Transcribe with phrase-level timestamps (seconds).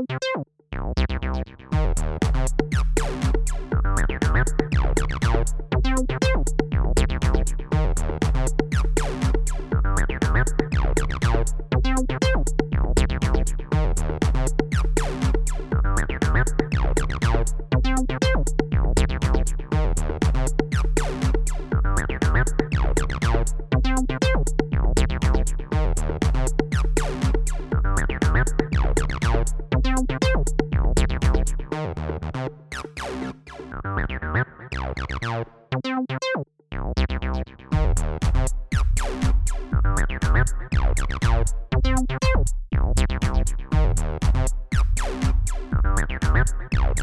[0.00, 1.09] Ow, ow, ow, ow, ow.